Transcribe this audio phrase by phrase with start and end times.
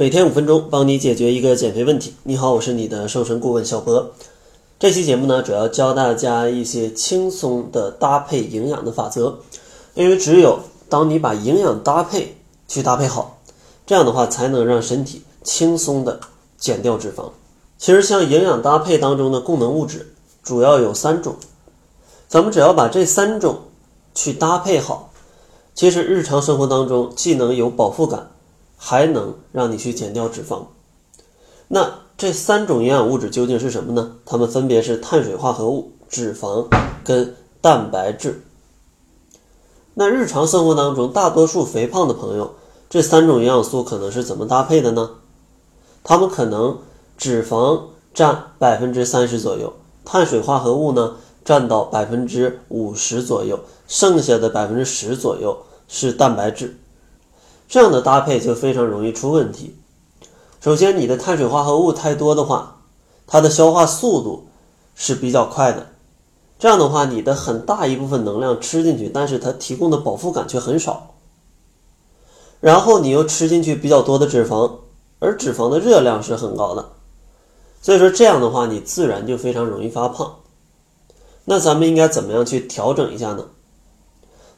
[0.00, 2.14] 每天五分钟，帮你解决一个减肥问题。
[2.22, 4.12] 你好，我是你的瘦身顾问小博。
[4.78, 9.40] 这期节目呢，主要教大家一些轻松的搭配营养的法则。
[9.92, 12.34] 因为只有当你把营养搭配
[12.66, 13.40] 去搭配好，
[13.84, 16.18] 这样的话才能让身体轻松的
[16.56, 17.28] 减掉脂肪。
[17.76, 21.36] 其实像营养搭配当中的供能物质，主要有三种。
[22.26, 23.58] 咱们只要把这三种
[24.14, 25.12] 去搭配好，
[25.74, 28.30] 其实日常生活当中既能有饱腹感。
[28.82, 30.62] 还能让你去减掉脂肪。
[31.68, 34.16] 那这三种营养物质究竟是什么呢？
[34.24, 36.66] 它们分别是碳水化合物、脂肪
[37.04, 38.42] 跟蛋白质。
[39.92, 42.54] 那日常生活当中，大多数肥胖的朋友，
[42.88, 45.10] 这三种营养素可能是怎么搭配的呢？
[46.02, 46.78] 他们可能
[47.18, 47.82] 脂肪
[48.14, 49.74] 占百分之三十左右，
[50.06, 56.78] 碳水化合物呢占到百分之五十左右，剩下的百分之十左右是蛋白质。
[57.70, 59.76] 这样的搭配就非常容易出问题。
[60.60, 62.80] 首先，你的碳水化合物太多的话，
[63.28, 64.48] 它的消化速度
[64.96, 65.86] 是比较快的。
[66.58, 71.14] 这样的话，你的很大一部分能量吃进去，但是它提供的饱腹感却很少。
[72.58, 74.72] 然后你又吃进去比较多的脂肪，
[75.20, 76.90] 而脂肪的热量是很高的，
[77.80, 80.38] 所以说这样的话，你自然就非常容易发胖。
[81.44, 83.44] 那咱们应该怎么样去调整一下呢？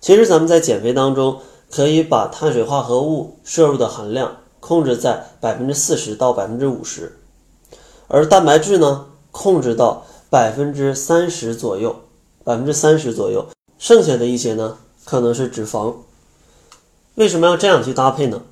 [0.01, 1.41] 其实咱们在减肥当中。
[1.75, 7.19] 可以把碳水化合物摄入的含量控制在百分之四十到百分之五十，
[8.09, 11.97] 而蛋白质呢控制到百分之三十左右，
[12.45, 15.95] 百分之三十左右，剩下的一些呢可能是脂肪。
[17.15, 18.43] 为什么要这样去搭配呢？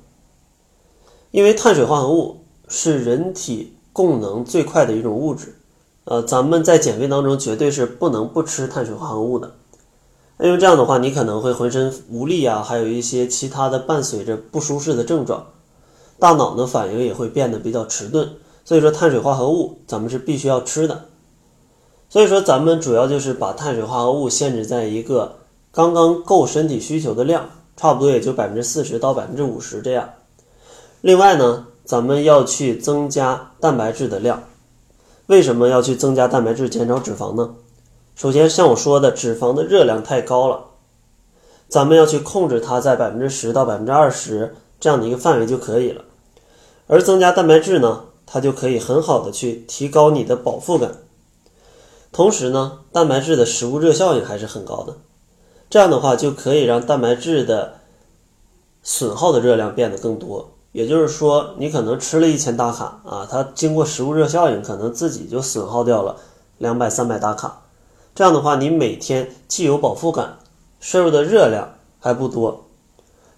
[1.29, 5.59] 因为碳水化合物是人体供能最快的一种物质，
[6.05, 9.53] 呃，咱们在减肥当中绝对是不能不吃碳水化合物的。
[10.41, 15.45] 因为这样的话，你可能会浑身无力啊，还有一些其他的伴随着不舒适的症状，
[16.17, 18.27] 大脑的反应也会变得比较迟钝。
[18.65, 21.05] 所以说，碳水化合物咱们是必须要吃的。
[22.09, 25.35] 所以说，咱们主要就是把碳水化合物限制在一个
[25.71, 27.47] 刚刚够身体需求的量，
[27.77, 30.09] 差不多也就百分之四十到百分之五十这样。
[31.01, 34.41] 另外呢，咱们要去增加蛋白质的量。
[35.27, 37.51] 为什么要去增加蛋白质，减少脂肪呢？
[38.15, 40.65] 首先，像我说的，脂肪的热量太高了，
[41.67, 46.03] 咱们要去控制它在百分之十到百分之二十这样的一个范围就可以了。
[46.87, 50.91] 而增加蛋白质呢，它就可以很好的去提高你的饱腹感。
[52.11, 54.97] 同时呢，蛋白质的食物热效应还是很高的，
[55.69, 57.75] 这样的话就可以让蛋白质的
[58.83, 60.51] 损耗的热量变得更多。
[60.73, 66.17] 也就是说，你可能吃了一千大卡啊，它经过食物热效应，可能自己就损耗掉了
[66.57, 67.60] 两百、三百大卡。
[68.13, 70.37] 这样的话，你每天既有饱腹感，
[70.81, 72.65] 摄入的热量还不多，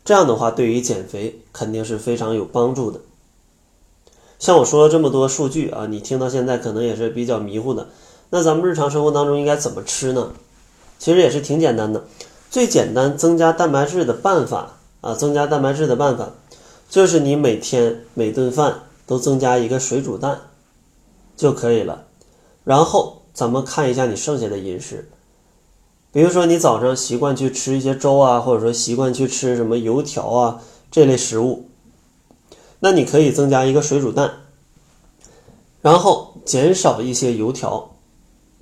[0.04, 3.00] 这样的话对于减肥肯定是非常有帮助的。
[4.40, 7.88] 像我说了这么多数据啊，你听到现在可能也是比较迷糊的。
[8.32, 10.32] 那咱们日常生活当中应该怎么吃呢？
[10.98, 12.04] 其实也是挺简单的，
[12.50, 16.32] 最简单增加蛋白质的办法啊，增加蛋白质的办法
[16.90, 20.42] 就是你每天每顿饭都增加一个水煮蛋
[21.38, 22.06] 就可以了，
[22.64, 23.13] 然后。
[23.34, 25.10] 咱们看一下你剩下的饮食，
[26.12, 30.62] 比如说你早上习惯去吃一些粥啊，或者说习惯去吃什么油条啊
[30.92, 31.66] 这类食物，
[32.80, 34.32] 那你可以增加一个水煮蛋，
[35.82, 37.90] 然后减少一些油条，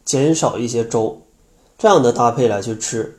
[0.06, 1.22] 减少一些粥，
[1.78, 3.18] 这样的搭配来去吃。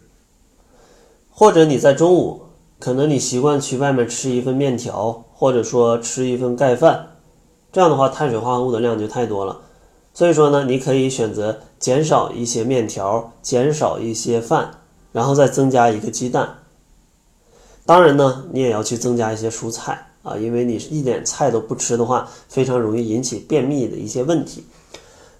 [1.30, 2.42] 或者你在中午，
[2.78, 7.08] 可能你习惯去外面吃一份面条，或者说吃一份盖饭，
[7.70, 9.60] 这样的话碳水化合物的量就太多了。
[10.14, 14.70] 所以说呢，你可以选择减少一些面条，减少一些饭，
[15.10, 16.58] 然后再增加一个鸡蛋。
[17.86, 24.64] 当然呢，你也要去增加一些蔬菜啊，因为你一点菜都不吃的话，非常容易引起便秘的一些问题。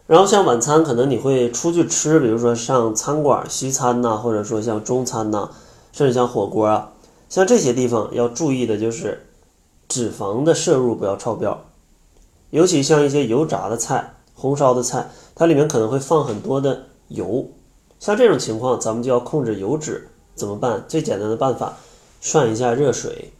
[0.06, 5.50] 然后像晚餐，可能你会出去吃，比如说上餐馆西餐呐，或者说像中餐呐，
[5.92, 6.90] 甚至像火锅啊，
[7.28, 9.26] 像这些地方要注意的就是
[9.86, 11.62] 脂肪的摄入不要超标，
[12.50, 14.14] 尤其像一些油炸的菜。
[14.34, 17.48] 红烧的菜，它里面可能会放很多的油，
[17.98, 20.84] 像这种情况，咱们就要控制油脂，怎么办？
[20.88, 21.76] 最简单的办法，
[22.20, 23.32] 涮一下热水，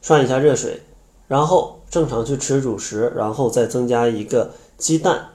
[0.00, 0.80] 涮一下热水，
[1.28, 5.28] 然后正常去吃主食，然后再增加一个鸡蛋。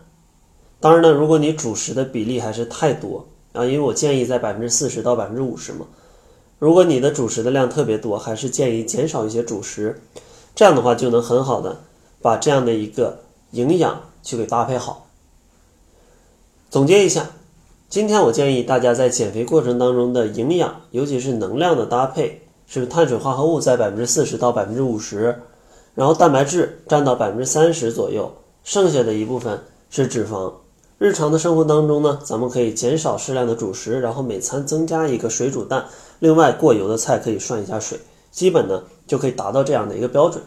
[0.80, 5.86] 当然呢，如果你主食的比例还是太多啊，因为我建议在百分之四十到百分之五十嘛。
[6.58, 10.02] 如果你的主食的量特别多，还是建议减少一些主食，
[10.56, 11.82] 这样的话就能很好的
[12.22, 13.20] 把这样的一个
[13.52, 14.02] 营养。
[14.30, 15.08] 去给搭配好。
[16.70, 17.32] 总结一下，
[17.90, 25.42] 今天我建议大家在减肥过程当中的营养，尤其是能量的搭配，是碳水化合物在百分之四十到百分之五十，
[25.96, 28.32] 然后蛋白质占到百分之三十左右，
[28.64, 29.60] 剩下的一部分
[29.90, 30.54] 是脂肪。
[31.00, 35.86] 日常的生活当中呢，咱们可以减少适量的主食，然后每餐增加一个水煮蛋，
[36.20, 38.00] 另外过油的菜可以涮一下水，
[38.30, 40.44] 基本呢就可以达到这样的一个标准。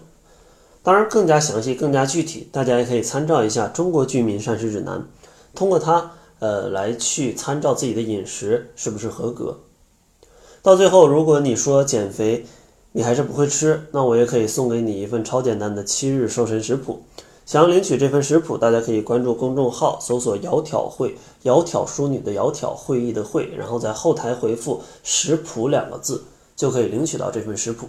[0.84, 4.98] 当然，更加详细、更加具体，大家也可以参照一下《中国居民膳食指南》，
[5.54, 9.60] 通过它呃来去参照自己的饮食是不是合格。
[10.60, 12.44] 到最后，如果你说减肥，
[12.90, 17.02] 你还是不会吃，那我也可以送给你一份超简单的七日瘦身食谱。
[17.46, 26.22] 想要领取这份食谱，大家可以关注公众号，搜索“窈窕会”，窈窕淑女的窈窕，会议的会，然后在后台回复“食谱”两个字，
[26.56, 27.88] 就可以领取到这份食谱。